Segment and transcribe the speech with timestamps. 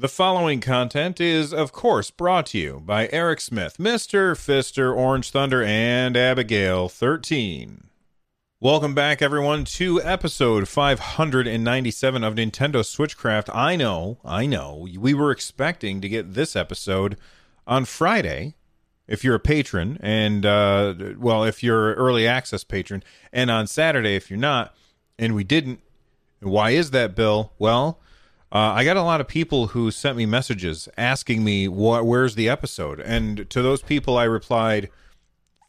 [0.00, 4.32] The following content is, of course, brought to you by Eric Smith, Mr.
[4.32, 7.84] Fister, Orange Thunder, and Abigail 13.
[8.60, 13.54] Welcome back, everyone, to episode 597 of Nintendo Switchcraft.
[13.54, 17.18] I know, I know, we were expecting to get this episode
[17.66, 18.54] on Friday,
[19.06, 23.66] if you're a patron, and, uh, well, if you're an early access patron, and on
[23.66, 24.74] Saturday if you're not,
[25.18, 25.80] and we didn't.
[26.40, 27.52] Why is that, Bill?
[27.58, 28.00] Well,
[28.52, 32.34] uh, I got a lot of people who sent me messages asking me what, where's
[32.34, 34.90] the episode, and to those people I replied,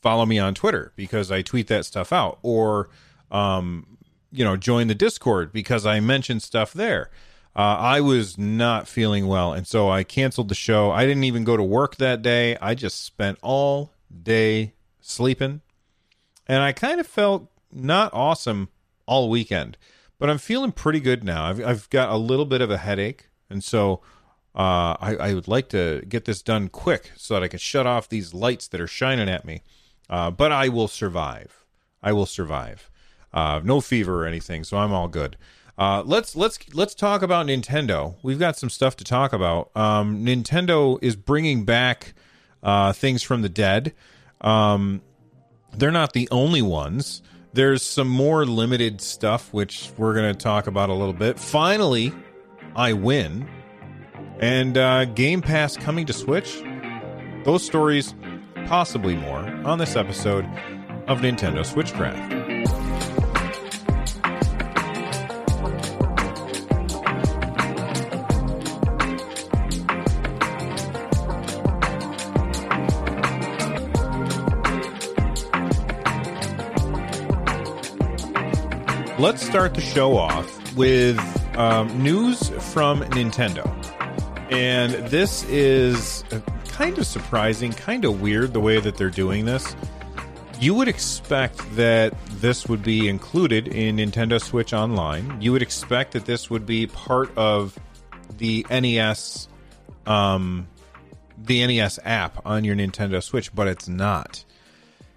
[0.02, 2.89] follow me on Twitter because I tweet that stuff out, or
[3.30, 3.97] um,
[4.31, 7.11] you know, join the Discord because I mention stuff there.
[7.56, 10.89] Uh, I was not feeling well, and so I canceled the show.
[10.89, 12.58] I didn't even go to work that day.
[12.61, 15.61] I just spent all day sleeping,
[16.47, 18.69] and I kind of felt not awesome
[19.06, 19.78] all weekend
[20.22, 21.45] but I'm feeling pretty good now.
[21.45, 24.02] I've, I've got a little bit of a headache, and so
[24.53, 27.88] uh, I, I, would like to get this done quick so that I can shut
[27.88, 29.63] off these lights that are shining at me.
[30.11, 31.66] Uh, but I will survive.
[32.03, 32.91] I will survive.
[33.33, 35.38] Uh, no fever or anything, so I'm all good.
[35.75, 38.13] Uh, let's let's let's talk about Nintendo.
[38.22, 39.75] We've got some stuff to talk about.
[39.75, 42.13] Um, Nintendo is bringing back
[42.61, 43.95] uh, things from the dead.
[44.39, 45.02] Um,
[45.75, 47.23] they're not the only ones.
[47.53, 51.38] There's some more limited stuff, which we're going to talk about a little bit.
[51.38, 52.13] Finally,
[52.75, 53.47] I win.
[54.39, 56.63] And uh, Game Pass coming to Switch.
[57.44, 58.16] Those stories,
[58.66, 60.45] possibly more, on this episode
[61.07, 62.41] of Nintendo Switchcraft.
[79.22, 81.20] Let's start the show off with
[81.56, 83.68] um, news from Nintendo.
[84.52, 86.24] And this is
[86.70, 89.76] kind of surprising, kind of weird the way that they're doing this.
[90.59, 95.40] You would expect that this would be included in Nintendo Switch Online.
[95.40, 97.78] You would expect that this would be part of
[98.40, 99.48] the NES
[100.08, 100.68] um
[101.38, 104.44] the NES app on your Nintendo Switch, but it's not.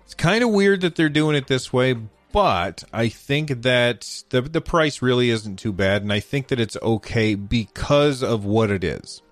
[0.05, 1.97] It's kind of weird that they're doing it this way,
[2.34, 6.59] but I think that the the price really isn't too bad, and I think that
[6.59, 9.22] it's okay because of what it is.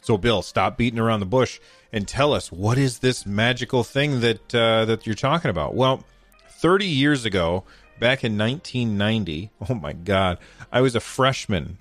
[0.00, 1.60] So, Bill, stop beating around the bush
[1.92, 5.74] and tell us what is this magical thing that uh, that you're talking about.
[5.74, 6.02] Well,
[6.48, 7.64] 30 years ago,
[8.00, 10.38] back in 1990, oh my God,
[10.72, 11.76] I was a freshman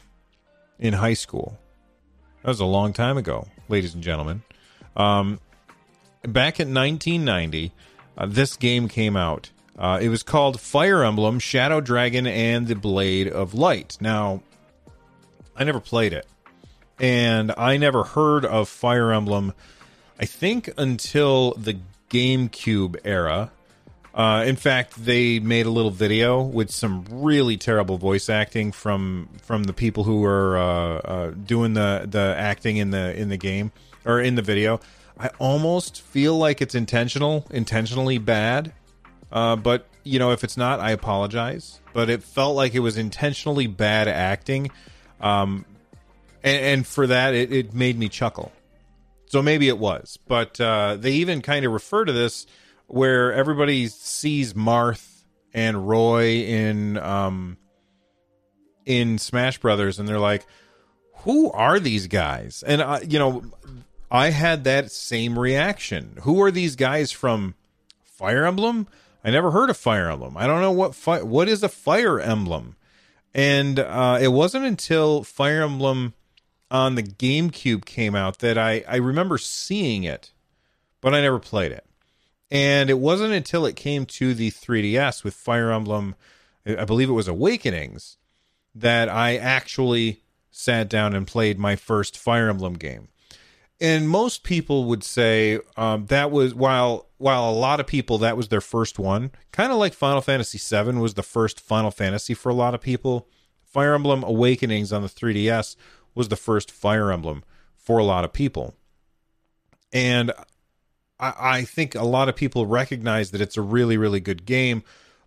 [0.79, 1.57] in high school.
[2.41, 4.43] That was a long time ago, ladies and gentlemen.
[4.97, 5.39] Um,
[6.23, 7.71] back in 1990,
[8.17, 12.75] uh, this game came out uh, it was called Fire Emblem Shadow Dragon and the
[12.75, 13.97] Blade of Light.
[14.01, 14.41] Now,
[15.55, 16.25] I never played it,
[16.99, 19.53] and I never heard of Fire Emblem,
[20.19, 21.77] I think, until the
[22.09, 23.51] GameCube era.
[24.15, 29.29] Uh, in fact, they made a little video with some really terrible voice acting from
[29.43, 33.37] from the people who were uh, uh, doing the the acting in the in the
[33.37, 33.71] game
[34.05, 34.79] or in the video.
[35.19, 38.73] I almost feel like it's intentional, intentionally bad
[39.31, 41.79] uh, but you know, if it's not, I apologize.
[41.93, 44.71] But it felt like it was intentionally bad acting,
[45.19, 45.65] um,
[46.43, 48.51] and, and for that, it, it, made me chuckle.
[49.25, 52.45] So maybe it was, but uh, they even kind of refer to this
[52.85, 55.23] where everybody sees Marth
[55.53, 57.57] and Roy in um,
[58.85, 60.45] in Smash Brothers, and they're like,
[61.23, 63.43] "Who are these guys?" And uh, you know,
[64.09, 66.17] I had that same reaction.
[66.21, 67.55] Who are these guys from
[68.05, 68.87] Fire Emblem?
[69.23, 70.37] I never heard of Fire Emblem.
[70.37, 72.75] I don't know what fi- what is a Fire Emblem,
[73.33, 76.13] and uh, it wasn't until Fire Emblem
[76.69, 80.31] on the GameCube came out that I I remember seeing it,
[81.01, 81.85] but I never played it.
[82.49, 86.15] And it wasn't until it came to the 3DS with Fire Emblem,
[86.65, 88.15] I believe it was Awakenings,
[88.73, 93.09] that I actually sat down and played my first Fire Emblem game
[93.79, 98.37] and most people would say um, that was while while a lot of people that
[98.37, 102.33] was their first one kind of like final fantasy VII was the first final fantasy
[102.33, 103.27] for a lot of people
[103.63, 105.75] fire emblem awakenings on the 3ds
[106.17, 107.43] was the first Fire Emblem
[107.75, 108.73] for a lot of people.
[109.93, 110.31] And
[111.19, 114.83] I, I think a lot of people recognize that it's a really, really good game,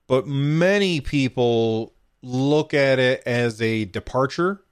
[0.08, 4.62] but many people look at it as a departure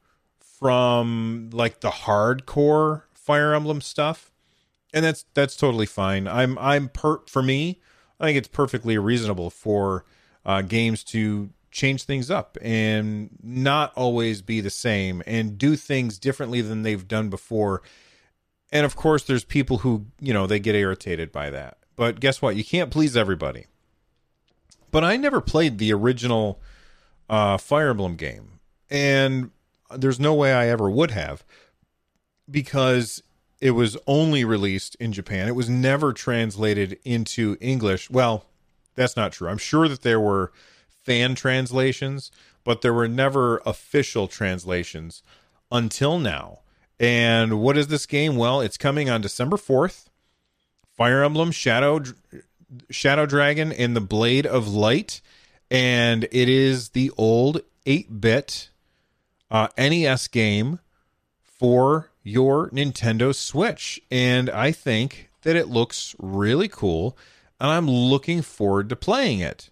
[0.40, 4.32] from like the hardcore Fire Emblem stuff.
[4.94, 6.26] And that's that's totally fine.
[6.26, 7.78] I'm I'm per for me,
[8.18, 10.06] I think it's perfectly reasonable for
[10.46, 16.18] uh, games to change things up and not always be the same and do things
[16.18, 17.82] differently than they've done before.
[18.72, 21.76] And of course, there's people who, you know, they get irritated by that.
[21.96, 22.56] But guess what?
[22.56, 23.66] You can't please everybody.
[24.90, 26.62] But I never played the original
[27.28, 28.60] uh, Fire Emblem game.
[28.88, 29.50] And
[29.94, 31.44] there's no way I ever would have
[32.50, 33.22] because
[33.60, 35.48] it was only released in Japan.
[35.48, 38.10] It was never translated into English.
[38.10, 38.44] Well,
[38.94, 39.48] that's not true.
[39.48, 40.52] I'm sure that there were
[41.02, 42.30] fan translations,
[42.64, 45.22] but there were never official translations
[45.70, 46.60] until now.
[47.00, 48.36] And what is this game?
[48.36, 50.06] Well, it's coming on December 4th.
[50.96, 52.02] Fire Emblem Shadow
[52.90, 55.20] Shadow Dragon and the Blade of Light
[55.70, 58.70] and it is the old 8-bit
[59.50, 60.80] uh, NES game
[61.42, 64.00] for your Nintendo Switch.
[64.10, 67.16] And I think that it looks really cool,
[67.60, 69.70] and I'm looking forward to playing it.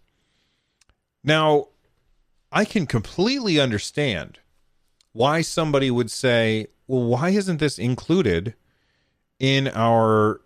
[1.23, 1.69] Now,
[2.50, 4.38] I can completely understand
[5.12, 8.55] why somebody would say, well, why isn't this included
[9.38, 10.41] in our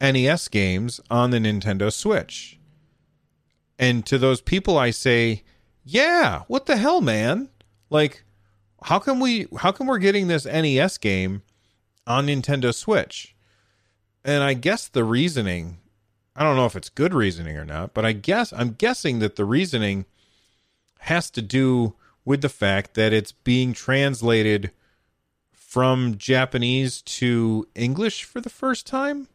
[0.00, 2.58] NES games on the Nintendo Switch?
[3.78, 5.42] And to those people, I say,
[5.84, 7.48] yeah, what the hell, man?
[7.90, 8.24] Like,
[8.82, 11.42] how come we, how come we're getting this NES game
[12.06, 13.34] on Nintendo Switch?
[14.24, 15.78] And I guess the reasoning,
[16.34, 19.36] I don't know if it's good reasoning or not, but I guess, I'm guessing that
[19.36, 20.04] the reasoning
[21.00, 21.94] has to do
[22.24, 24.72] with the fact that it's being translated
[25.52, 29.28] from Japanese to English for the first time.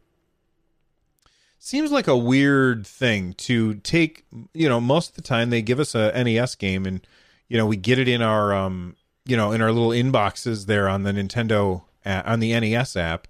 [1.58, 5.78] Seems like a weird thing to take, you know, most of the time they give
[5.78, 7.06] us a NES game and
[7.52, 8.96] you know, we get it in our um,
[9.26, 13.28] you know, in our little inboxes there on the Nintendo on the NES app.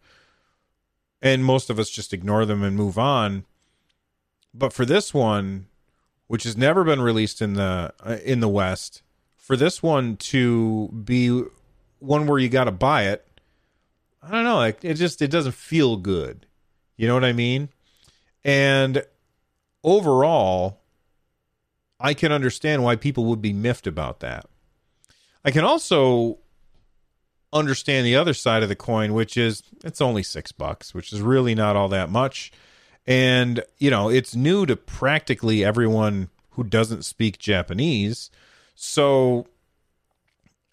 [1.20, 3.44] And most of us just ignore them and move on.
[4.52, 5.66] But for this one,
[6.26, 9.02] which has never been released in the uh, in the West,
[9.36, 11.42] for this one to be
[12.00, 13.26] one where you got to buy it,
[14.22, 14.56] I don't know.
[14.56, 16.46] Like it just it doesn't feel good.
[16.96, 17.68] You know what I mean?
[18.44, 19.04] And
[19.84, 20.80] overall,
[21.98, 24.46] I can understand why people would be miffed about that.
[25.44, 26.38] I can also
[27.52, 31.20] understand the other side of the coin, which is it's only six bucks, which is
[31.20, 32.52] really not all that much.
[33.06, 38.30] And, you know, it's new to practically everyone who doesn't speak Japanese.
[38.74, 39.46] So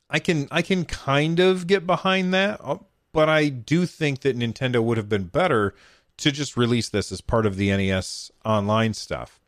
[0.09, 2.77] I can I can kind of get behind that, uh,
[3.11, 5.73] but I do think that Nintendo would have been better
[6.17, 9.39] to just release this as part of the NES online stuff.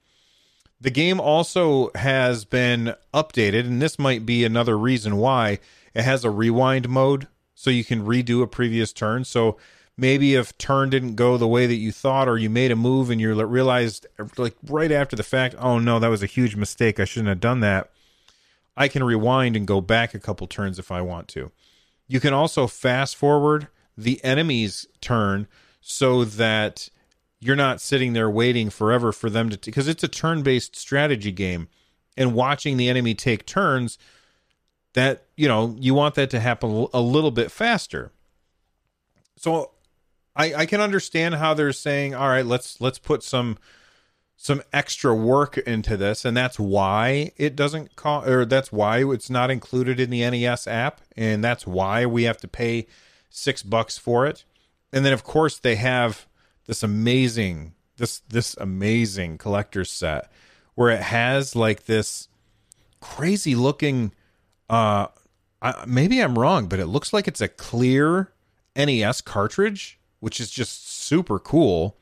[0.80, 5.60] The game also has been updated, and this might be another reason why
[5.94, 9.24] it has a rewind mode, so you can redo a previous turn.
[9.24, 9.58] So
[9.98, 13.10] maybe if turn didn't go the way that you thought or you made a move
[13.10, 16.56] and you realized er, like right after the fact oh no that was a huge
[16.56, 17.92] mistake i shouldn't have done that
[18.76, 21.52] i can rewind and go back a couple turns if i want to
[22.08, 23.68] you can also fast forward
[23.98, 25.48] the enemy's turn
[25.82, 26.90] so that
[27.40, 31.68] you're not sitting there waiting forever for them to because it's a turn-based strategy game
[32.18, 33.98] and watching the enemy take turns
[34.94, 38.12] that you know you want that to happen a little bit faster
[39.42, 39.72] so
[40.36, 43.58] I, I can understand how they're saying, all right, let's let's put some
[44.38, 49.30] some extra work into this, and that's why it doesn't call or that's why it's
[49.30, 52.88] not included in the NES app, and that's why we have to pay
[53.30, 54.44] six bucks for it.
[54.94, 56.28] And then of course they have
[56.66, 60.32] this amazing this this amazing collector's set
[60.76, 62.28] where it has like this
[63.00, 64.14] crazy looking
[64.72, 65.08] uh
[65.62, 68.34] I, maybe I'm wrong, but it looks like it's a clear
[68.76, 71.98] NES cartridge which is just super cool.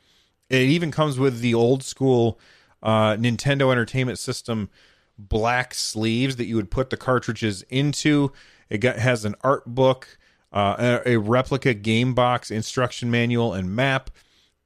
[0.48, 2.38] It even comes with the old school
[2.82, 4.70] uh, Nintendo Entertainment System
[5.18, 8.32] black sleeves that you would put the cartridges into.
[8.68, 10.18] It got, has an art book,
[10.52, 14.10] uh, a, a, replica game box, instruction manual, and map.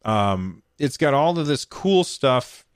[0.05, 2.67] Um, it's got all of this cool stuff,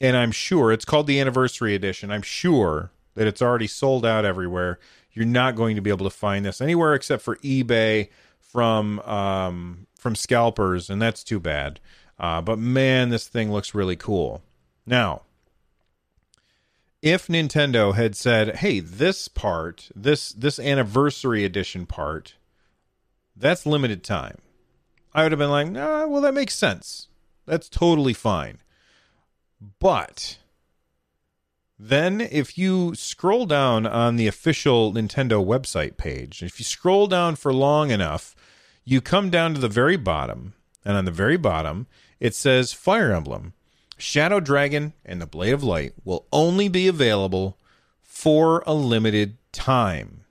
[0.00, 2.10] and I'm sure it's called the Anniversary Edition.
[2.10, 4.78] I'm sure that it's already sold out everywhere.
[5.12, 8.08] You're not going to be able to find this anywhere except for eBay
[8.38, 11.80] from um, from scalpers, and that's too bad.
[12.18, 14.42] Uh, but man, this thing looks really cool.
[14.86, 15.22] Now,
[17.02, 22.34] if Nintendo had said, "Hey, this part, this this anniversary edition part,
[23.36, 24.38] That's limited time.
[25.12, 27.08] I would have been like, nah, well, that makes sense.
[27.46, 28.58] That's totally fine.
[29.78, 30.38] But
[31.78, 37.36] then, if you scroll down on the official Nintendo website page, if you scroll down
[37.36, 38.34] for long enough,
[38.84, 40.54] you come down to the very bottom,
[40.84, 41.86] and on the very bottom,
[42.18, 43.52] it says Fire Emblem.
[43.98, 47.58] Shadow Dragon and the Blade of Light will only be available
[48.02, 50.24] for a limited time.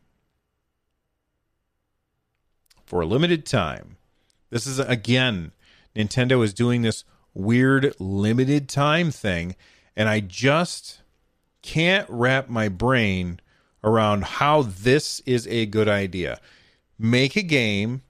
[2.86, 3.98] For a limited time.
[4.50, 5.52] This is, again,
[5.96, 9.56] Nintendo is doing this weird limited time thing,
[9.96, 11.02] and I just
[11.66, 13.40] can't wrap my brain
[13.84, 16.40] around how this is a good idea.
[16.98, 18.04] Make a game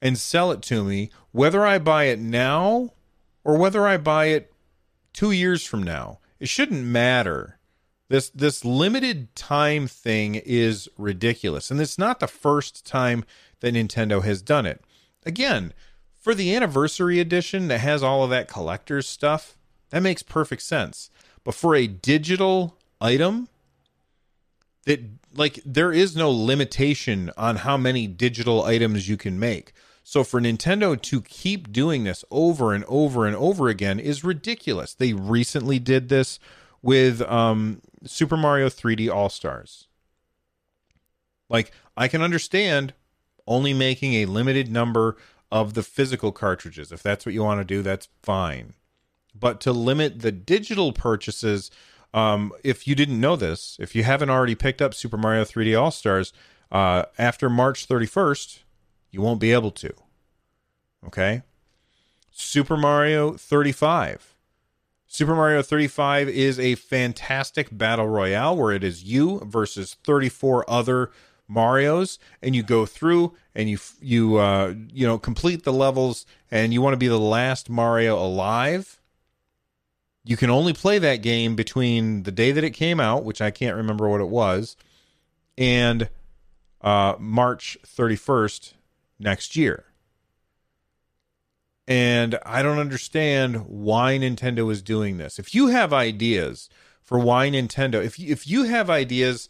[0.00, 2.94] and sell it to me, whether I buy it now
[3.44, 4.52] or whether I buy it
[5.12, 6.20] two years from now.
[6.40, 7.58] It shouldn't matter.
[8.08, 13.24] This this limited time thing is ridiculous, and it's not the first time
[13.60, 14.84] that Nintendo has done it.
[15.24, 15.72] Again,
[16.20, 19.56] for the anniversary edition that has all of that collector's stuff,
[19.90, 21.10] that makes perfect sense.
[21.44, 23.48] But for a digital item
[24.84, 25.00] that
[25.34, 29.72] like there is no limitation on how many digital items you can make.
[30.04, 34.94] So for Nintendo to keep doing this over and over and over again is ridiculous.
[34.94, 36.38] They recently did this
[36.82, 39.86] with um, Super Mario 3D All Stars.
[41.48, 42.94] Like I can understand
[43.46, 45.16] only making a limited number
[45.50, 46.92] of the physical cartridges.
[46.92, 48.74] If that's what you want to do, that's fine.
[49.34, 51.70] But to limit the digital purchases
[52.14, 55.80] um, if you didn't know this, if you haven't already picked up Super Mario 3D
[55.80, 56.32] All Stars,
[56.70, 58.60] uh, after March 31st,
[59.10, 59.92] you won't be able to.
[61.06, 61.42] Okay?
[62.30, 64.34] Super Mario 35.
[65.06, 71.10] Super Mario 35 is a fantastic battle royale where it is you versus 34 other
[71.46, 76.72] Mario's, and you go through and you you uh, you know complete the levels, and
[76.72, 79.01] you want to be the last Mario alive
[80.24, 83.50] you can only play that game between the day that it came out, which I
[83.50, 84.76] can't remember what it was,
[85.58, 86.08] and
[86.80, 88.74] uh, March 31st
[89.18, 89.84] next year.
[91.88, 95.38] And I don't understand why Nintendo is doing this.
[95.38, 96.68] If you have ideas
[97.02, 99.48] for why Nintendo, if if you have ideas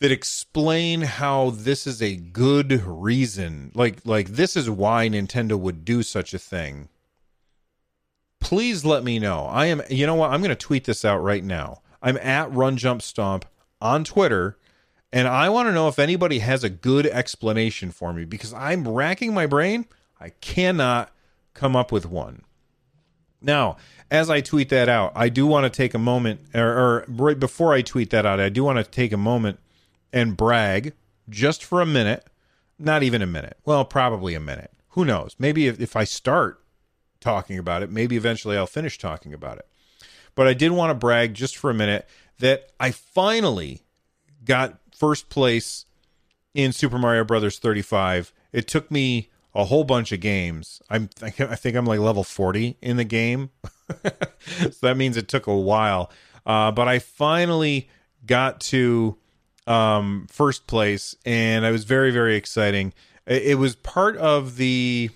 [0.00, 5.84] that explain how this is a good reason, like like this is why Nintendo would
[5.84, 6.88] do such a thing,
[8.40, 9.44] please let me know.
[9.44, 10.30] I am, you know what?
[10.30, 11.82] I'm going to tweet this out right now.
[12.02, 13.44] I'm at Run Jump Stomp
[13.80, 14.56] on Twitter,
[15.12, 18.88] and I want to know if anybody has a good explanation for me because I'm
[18.88, 19.86] racking my brain.
[20.20, 21.10] I cannot
[21.54, 22.42] come up with one.
[23.42, 23.76] Now,
[24.10, 27.38] as I tweet that out, I do want to take a moment, or, or right
[27.38, 29.58] before I tweet that out, I do want to take a moment
[30.12, 30.94] and brag
[31.28, 32.26] just for a minute.
[32.78, 33.58] Not even a minute.
[33.64, 34.72] Well, probably a minute.
[34.90, 35.36] Who knows?
[35.38, 36.59] Maybe if, if I start
[37.20, 37.90] talking about it.
[37.90, 39.66] Maybe eventually I'll finish talking about it.
[40.34, 42.08] But I did want to brag just for a minute
[42.38, 43.82] that I finally
[44.44, 45.86] got first place
[46.54, 48.32] in Super Mario Brothers 35.
[48.52, 50.80] It took me a whole bunch of games.
[50.90, 53.50] I'm I think I'm like level 40 in the game.
[54.46, 56.10] so that means it took a while.
[56.46, 57.88] Uh, but I finally
[58.24, 59.16] got to
[59.66, 62.92] um, first place and I was very very exciting.
[63.26, 65.10] It, it was part of the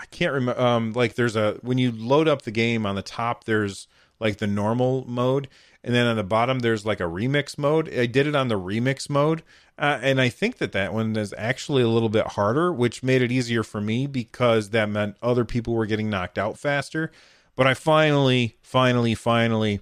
[0.00, 0.60] I can't remember.
[0.60, 3.86] Um, like there's a when you load up the game on the top, there's
[4.18, 5.46] like the normal mode,
[5.84, 7.92] and then on the bottom there's like a remix mode.
[7.92, 9.42] I did it on the remix mode,
[9.78, 13.20] uh, and I think that that one is actually a little bit harder, which made
[13.20, 17.12] it easier for me because that meant other people were getting knocked out faster.
[17.54, 19.80] But I finally, finally, finally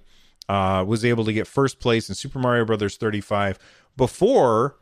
[0.49, 3.57] uh, was able to get first place in Super Mario Brothers 35
[3.95, 4.75] before,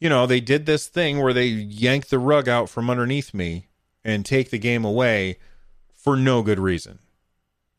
[0.00, 3.68] you know, they did this thing where they yanked the rug out from underneath me
[4.04, 5.38] and take the game away
[5.94, 6.98] for no good reason.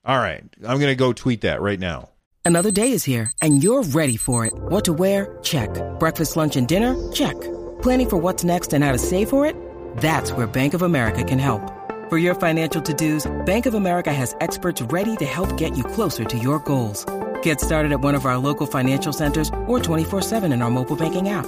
[0.04, 2.10] All right, I'm going to go tweet that right now.
[2.44, 4.54] Another day is here, and you're ready for it.
[4.54, 5.38] What to wear?
[5.42, 5.70] Check.
[6.00, 6.96] Breakfast, lunch, and dinner?
[7.12, 7.34] Check.
[7.82, 9.56] Planning for what's next and how to save for it?
[9.98, 11.72] That's where Bank of America can help.
[12.08, 15.84] For your financial to dos, Bank of America has experts ready to help get you
[15.84, 17.04] closer to your goals.
[17.42, 20.96] Get started at one of our local financial centers or 24 7 in our mobile
[20.96, 21.48] banking app.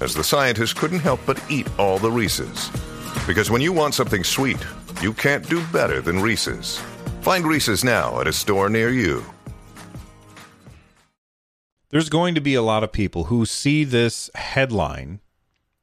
[0.00, 2.70] as the scientists couldn't help but eat all the Reese's.
[3.26, 4.64] Because when you want something sweet,
[5.00, 6.78] You can't do better than Reese's.
[7.20, 9.24] Find Reese's now at a store near you.
[11.90, 15.20] There's going to be a lot of people who see this headline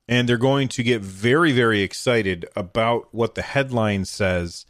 [0.07, 4.65] and they're going to get very, very excited about what the headline says.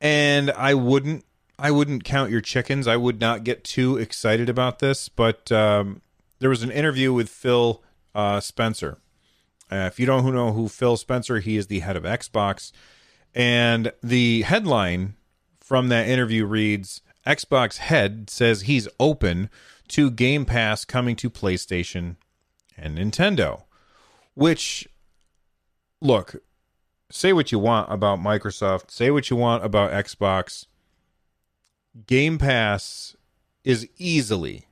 [0.00, 1.24] And I wouldn't
[1.58, 2.86] I wouldn't count your chickens.
[2.86, 6.02] I would not get too excited about this, but um,
[6.38, 7.82] there was an interview with Phil
[8.18, 8.98] uh, Spencer.
[9.70, 12.72] Uh, if you don't know who Phil Spencer, he is the head of Xbox,
[13.32, 15.14] and the headline
[15.60, 19.50] from that interview reads: Xbox head says he's open
[19.88, 22.16] to Game Pass coming to PlayStation
[22.76, 23.64] and Nintendo.
[24.34, 24.88] Which,
[26.00, 26.42] look,
[27.10, 30.66] say what you want about Microsoft, say what you want about Xbox.
[32.06, 33.16] Game Pass
[33.62, 34.66] is easily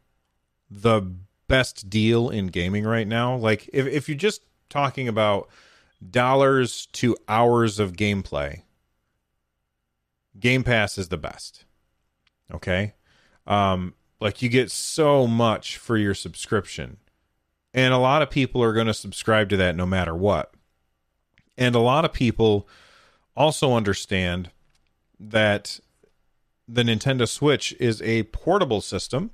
[0.69, 1.03] the
[1.49, 3.37] best deal in gaming right now.
[3.37, 5.49] Like if if you're just talking about
[6.11, 8.63] dollars to hours of gameplay,
[10.39, 11.65] Game Pass is the best.
[12.53, 12.95] Okay?
[13.47, 16.99] Um like you get so much for your subscription.
[17.75, 20.55] And a lot of people are going to subscribe to that no matter what.
[21.59, 22.67] And a lot of people
[23.37, 24.51] also understand
[25.21, 25.81] that
[26.67, 29.31] the Nintendo Switch is a portable system,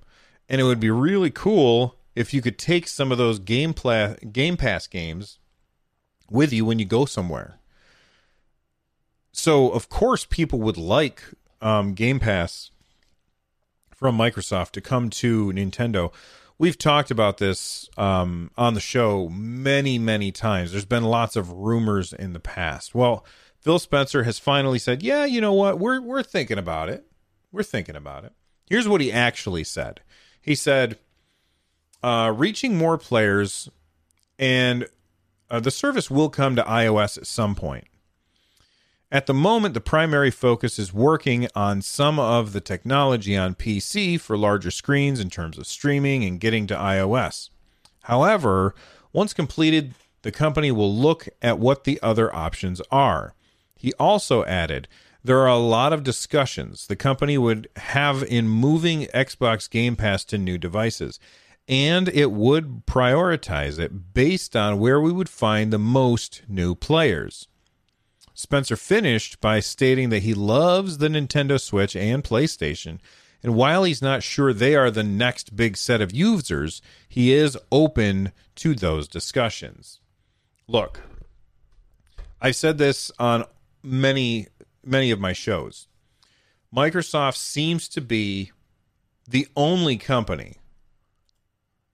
[0.49, 4.14] and it would be really cool if you could take some of those game pla-
[4.31, 5.38] Game Pass games
[6.31, 7.59] with you when you go somewhere.
[9.33, 11.23] So, of course, people would like
[11.61, 12.71] um, Game Pass
[13.95, 16.12] from Microsoft to come to Nintendo.
[16.59, 20.73] We've talked about this um, on the show many, many times.
[20.73, 22.95] There's been lots of rumors in the past.
[22.95, 23.25] Well,
[23.61, 25.78] Phil Spencer has finally said, "Yeah, you know what?
[25.78, 27.07] We're we're thinking about it.
[27.52, 28.33] We're thinking about it."
[28.69, 30.00] Here's what he actually said.
[30.40, 30.99] He said,
[32.02, 33.68] uh, "Reaching more players,
[34.38, 34.87] and
[35.50, 37.85] uh, the service will come to iOS at some point.
[39.12, 44.19] At the moment, the primary focus is working on some of the technology on PC
[44.19, 47.50] for larger screens in terms of streaming and getting to iOS.
[48.04, 48.75] However,
[49.12, 53.34] once completed, the company will look at what the other options are.
[53.76, 54.88] He also added,
[55.23, 60.25] there are a lot of discussions the company would have in moving Xbox Game Pass
[60.25, 61.21] to new devices,
[61.69, 67.49] and it would prioritize it based on where we would find the most new players.
[68.35, 72.99] Spencer finished by stating that he loves the Nintendo Switch and PlayStation,
[73.43, 77.59] and while he's not sure they are the next big set of users, he is
[77.71, 80.01] open to those discussions.
[80.67, 81.01] Look,
[82.41, 83.45] I've said this on
[83.83, 84.49] many,
[84.85, 85.89] many of my shows.
[86.75, 88.53] Microsoft seems to be
[89.29, 90.57] the only company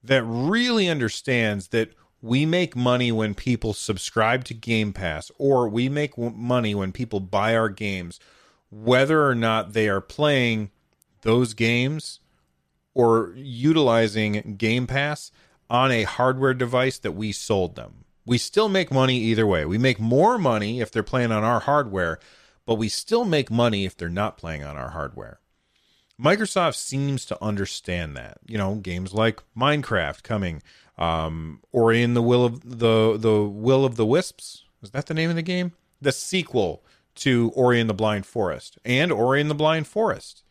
[0.02, 5.88] that really understands that we make money when people subscribe to Game Pass, or we
[5.88, 8.18] make w- money when people buy our games,
[8.70, 10.70] whether or not they are playing
[11.22, 12.20] those games
[12.94, 15.30] or utilizing Game Pass
[15.70, 18.04] on a hardware device that we sold them.
[18.26, 19.64] We still make money either way.
[19.64, 22.18] We make more money if they're playing on our hardware,
[22.66, 25.40] but we still make money if they're not playing on our hardware.
[26.20, 28.38] Microsoft seems to understand that.
[28.46, 30.62] You know, games like Minecraft coming,
[30.96, 34.64] um, Ori and the Will of the the Will of the Wisps.
[34.82, 35.72] Is that the name of the game?
[36.00, 36.84] The sequel
[37.16, 40.42] to Ori and the Blind Forest and Ori and the Blind Forest.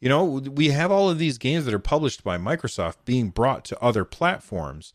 [0.00, 3.64] You know, we have all of these games that are published by Microsoft being brought
[3.66, 4.92] to other platforms,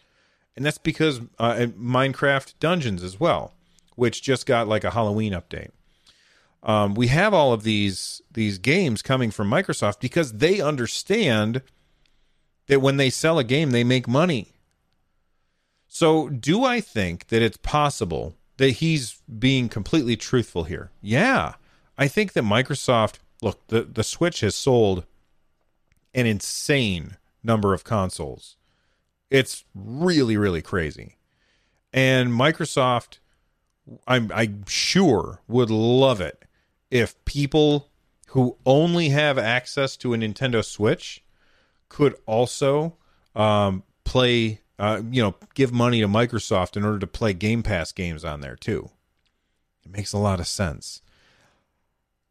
[0.56, 3.54] and that's because uh, Minecraft Dungeons as well,
[3.96, 5.70] which just got like a Halloween update.
[6.63, 11.62] Um, we have all of these these games coming from Microsoft because they understand
[12.67, 14.54] that when they sell a game, they make money.
[15.88, 20.91] So, do I think that it's possible that he's being completely truthful here?
[21.02, 21.54] Yeah,
[21.98, 25.06] I think that Microsoft look the the Switch has sold
[26.13, 28.58] an insane number of consoles.
[29.30, 31.17] It's really really crazy,
[31.93, 33.20] and Microsoft,
[34.08, 36.43] I'm I'm sure would love it
[36.89, 37.89] if people
[38.30, 41.23] who only have access to a Nintendo Switch
[41.89, 42.97] could also
[43.36, 47.91] um, play, uh, you know, give money to Microsoft in order to play Game Pass
[47.91, 48.89] games on there too.
[49.86, 51.02] It makes a lot of sense.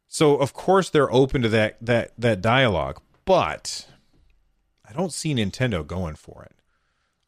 [0.07, 3.87] So of course they're open to that that that dialogue, but
[4.87, 6.53] I don't see Nintendo going for it.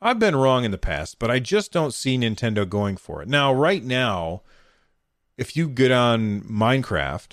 [0.02, 3.28] I've been wrong in the past, but I just don't see Nintendo going for it.
[3.28, 4.44] Now, right now,
[5.40, 7.32] if you get on Minecraft,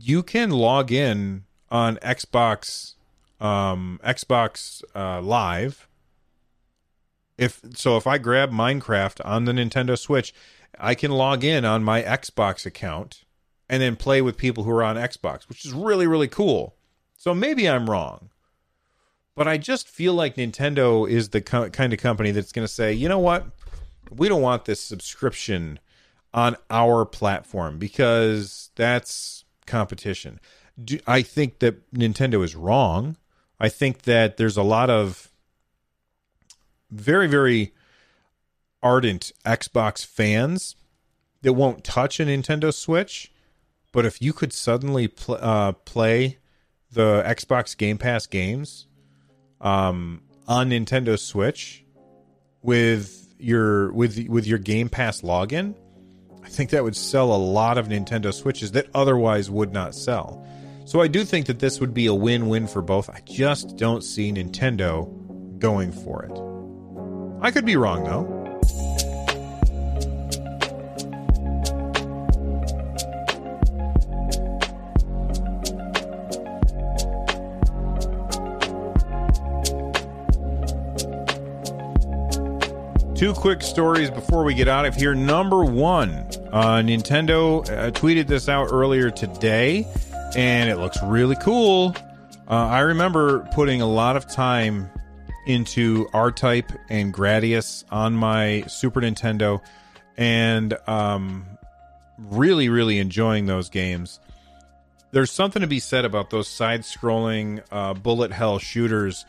[0.00, 2.94] you can log in on Xbox
[3.38, 5.88] um Xbox uh, Live.
[7.36, 10.32] If so if I grab Minecraft on the Nintendo Switch,
[10.80, 13.24] I can log in on my Xbox account
[13.68, 16.76] and then play with people who are on Xbox, which is really, really cool.
[17.18, 18.30] So maybe I'm wrong.
[19.34, 22.72] But I just feel like Nintendo is the co- kind of company that's going to
[22.72, 23.44] say, you know what?
[24.10, 25.78] We don't want this subscription
[26.36, 30.38] on our platform because that's competition.
[30.82, 33.16] Do, I think that Nintendo is wrong.
[33.58, 35.32] I think that there's a lot of
[36.90, 37.72] very, very
[38.82, 40.76] ardent Xbox fans
[41.40, 43.32] that won't touch a Nintendo Switch.
[43.90, 46.38] But if you could suddenly pl- uh, play
[46.92, 48.86] the Xbox Game Pass games
[49.62, 51.82] um, on Nintendo Switch
[52.60, 55.74] with your with with your Game Pass login,
[56.46, 60.46] I think that would sell a lot of Nintendo Switches that otherwise would not sell.
[60.84, 63.10] So I do think that this would be a win-win for both.
[63.10, 65.10] I just don't see Nintendo
[65.58, 67.44] going for it.
[67.44, 68.35] I could be wrong though.
[83.26, 85.12] Two quick stories before we get out of here.
[85.12, 86.10] Number one,
[86.52, 89.84] uh, Nintendo uh, tweeted this out earlier today,
[90.36, 91.92] and it looks really cool.
[92.48, 94.88] Uh, I remember putting a lot of time
[95.44, 99.60] into R Type and Gradius on my Super Nintendo,
[100.16, 101.46] and um,
[102.18, 104.20] really, really enjoying those games.
[105.10, 109.26] There's something to be said about those side scrolling uh, bullet hell shooters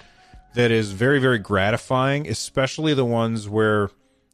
[0.54, 3.90] that is very very gratifying especially the ones where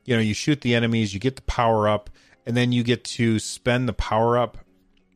[0.05, 2.09] you know you shoot the enemies you get the power up
[2.45, 4.57] and then you get to spend the power up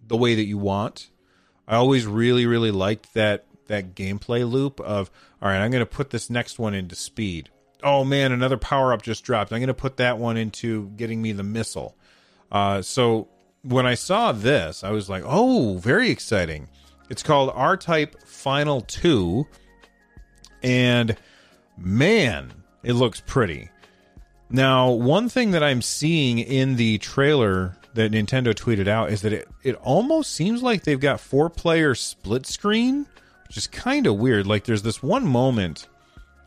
[0.07, 1.09] the way that you want.
[1.67, 5.85] I always really really liked that that gameplay loop of all right i'm going to
[5.85, 7.49] put this next one into speed.
[7.83, 9.51] Oh man another power up just dropped.
[9.51, 11.95] I'm going to put that one into getting me the missile.
[12.49, 13.27] Uh, so
[13.63, 16.69] when i saw this i was like oh very exciting.
[17.09, 19.45] It's called r type final 2
[20.63, 21.15] and
[21.77, 23.69] man, it looks pretty.
[24.49, 29.33] Now, one thing that I'm seeing in the trailer that Nintendo tweeted out is that
[29.33, 33.05] it, it almost seems like they've got four player split screen,
[33.47, 34.47] which is kind of weird.
[34.47, 35.87] Like, there's this one moment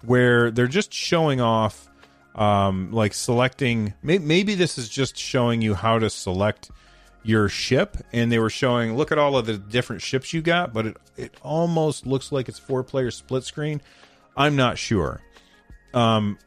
[0.03, 1.91] where they're just showing off,
[2.35, 3.93] um, like selecting.
[4.03, 6.71] May, maybe this is just showing you how to select
[7.23, 10.73] your ship, and they were showing, look at all of the different ships you got,
[10.73, 13.81] but it, it almost looks like it's four player split screen.
[14.37, 15.21] I'm not sure.
[15.93, 16.39] Um,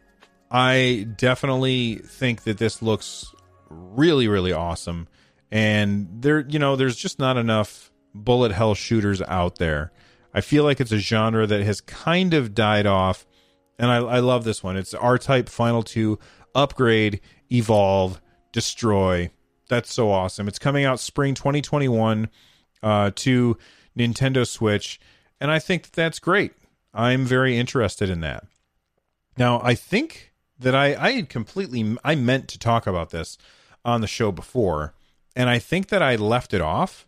[0.50, 3.34] I definitely think that this looks
[3.70, 5.08] really, really awesome.
[5.52, 9.92] And there, you know, there's just not enough bullet hell shooters out there.
[10.34, 13.26] I feel like it's a genre that has kind of died off.
[13.78, 14.78] And I, I love this one.
[14.78, 16.18] It's R Type Final 2
[16.56, 19.32] Upgrade, Evolve, Destroy.
[19.70, 20.48] That's so awesome.
[20.48, 22.30] It's coming out spring 2021
[22.82, 23.58] uh, to
[23.98, 25.00] Nintendo Switch.
[25.40, 26.54] And I think that that's great.
[26.94, 28.46] I'm very interested in that.
[29.38, 33.38] Now, I think that I I had completely I meant to talk about this
[33.84, 34.94] on the show before,
[35.36, 37.08] and I think that I left it off.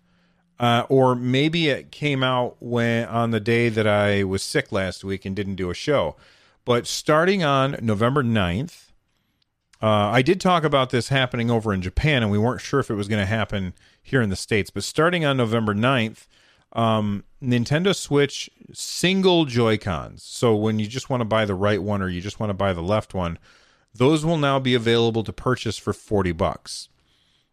[0.57, 5.03] Uh, or maybe it came out when on the day that I was sick last
[5.03, 6.15] week and didn't do a show.
[6.63, 8.85] But starting on November 9th,
[9.81, 12.89] uh, I did talk about this happening over in Japan, and we weren't sure if
[12.89, 14.69] it was going to happen here in the States.
[14.69, 16.27] But starting on November 9th,
[16.73, 20.23] um, Nintendo Switch single Joy Cons.
[20.23, 22.55] So when you just want to buy the right one or you just want to
[22.55, 23.39] buy the left one,
[23.93, 26.89] those will now be available to purchase for forty bucks.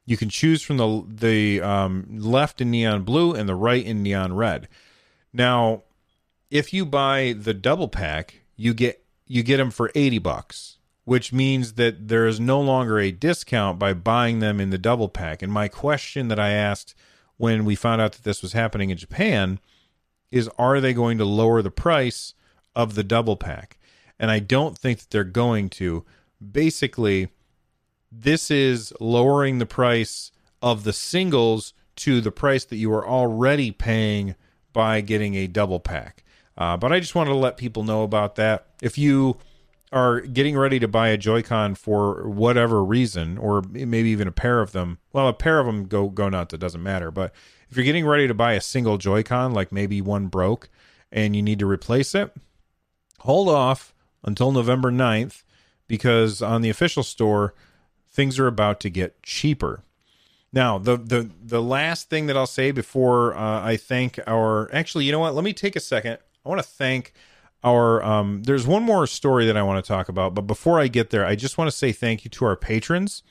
[0.05, 4.03] You can choose from the the um, left in neon blue and the right in
[4.03, 4.69] neon red.
[5.33, 5.85] Now,
[6.51, 11.33] if you buy the double pack, you get you get them for eighty bucks, which
[11.33, 15.43] means that there is no longer a discount by buying them in the double pack.
[15.43, 16.95] And my question that I asked
[17.37, 19.59] when we found out that this was happening in Japan
[20.31, 22.35] is are they going to lower the price
[22.75, 23.79] of the double pack?
[24.19, 26.05] And I don't think that they're going to.
[26.41, 27.29] Basically,
[28.11, 33.71] this is lowering the price of the singles to the price that you are already
[33.71, 34.37] paying
[34.73, 36.25] by getting a double pack.
[36.57, 38.67] Uh, but I just wanted to let people know about that.
[38.81, 39.39] If you
[39.93, 44.61] are getting ready to buy a Joy-Con for whatever reason, or maybe even a pair
[44.61, 44.99] of them.
[45.13, 46.55] Well, a pair of them go go nuts.
[46.55, 47.11] It doesn't matter.
[47.11, 47.35] But
[47.69, 50.69] if you're getting ready to buy a single Joy-Con, like maybe one broke
[51.11, 52.35] and you need to replace it,
[53.21, 55.43] hold off until November 9th
[55.87, 57.55] because on the official store,
[58.11, 59.83] things are about to get cheaper.
[60.53, 65.07] Now, the the the last thing that I'll say before uh, I thank our actually,
[65.07, 65.35] you know what?
[65.35, 66.19] Let me take a second.
[66.45, 67.15] I want to thank
[67.65, 70.89] our um, there's one more story that I want to talk about, but before I
[70.89, 73.23] get there, I just want to say thank you to our patrons.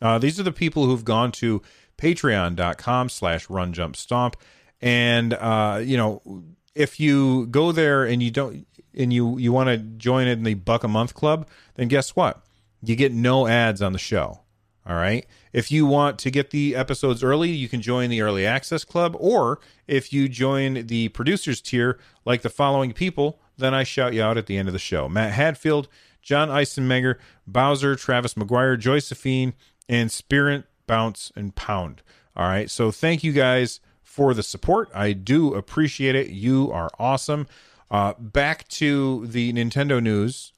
[0.00, 1.62] Uh, these are the people who've gone to
[1.98, 4.36] patreon.com slash run jump stomp.
[4.80, 6.22] And, uh, you know,
[6.74, 10.54] if you go there and you don't, and you, you want to join in the
[10.54, 12.44] buck a month club, then guess what?
[12.82, 14.40] You get no ads on the show.
[14.86, 15.26] All right.
[15.52, 19.14] If you want to get the episodes early, you can join the early access club.
[19.18, 24.22] Or if you join the producers tier, like the following people, then I shout you
[24.22, 25.88] out at the end of the show Matt Hadfield,
[26.22, 29.54] John Eisenmenger, Bowser, Travis McGuire, Josephine,
[29.88, 32.02] and Spirit, Bounce, and Pound.
[32.36, 32.70] All right.
[32.70, 34.88] So thank you guys for the support.
[34.94, 36.30] I do appreciate it.
[36.30, 37.46] You are awesome.
[37.90, 40.52] Uh, back to the Nintendo news.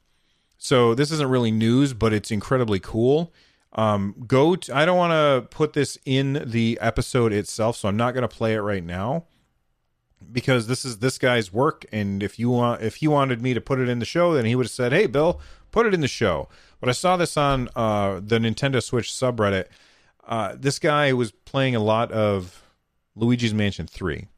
[0.59, 3.33] So this isn't really news, but it's incredibly cool.
[3.73, 4.55] Um, go.
[4.55, 8.23] To, I don't want to put this in the episode itself, so I'm not going
[8.23, 9.25] to play it right now
[10.33, 11.85] because this is this guy's work.
[11.93, 14.45] And if you want, if he wanted me to put it in the show, then
[14.45, 15.41] he would have said, "Hey, Bill,
[15.71, 16.49] put it in the show."
[16.81, 19.67] But I saw this on uh, the Nintendo Switch subreddit.
[20.27, 22.63] Uh, this guy was playing a lot of
[23.15, 24.29] Luigi's Mansion Three,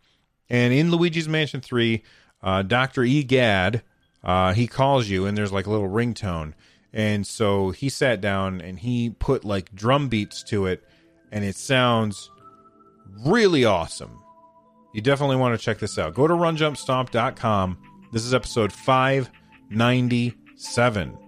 [0.49, 2.03] and in Luigi's Mansion Three,
[2.43, 3.83] uh, Doctor Egad,
[4.23, 6.55] uh, he calls you, and there's like a little ringtone
[6.95, 10.85] and so he sat down and he put like drum beats to it,
[11.33, 12.31] and it sounds
[13.27, 14.24] really awesome.
[14.95, 16.15] You definitely want to check this out.
[16.15, 17.79] Go to runjumpstomp.com.
[18.13, 21.19] This is episode 597.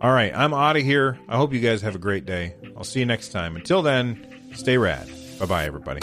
[0.00, 1.18] All right, I'm out of here.
[1.28, 2.54] I hope you guys have a great day.
[2.76, 3.56] I'll see you next time.
[3.56, 5.10] Until then, stay rad.
[5.40, 5.98] Bye bye, everybody.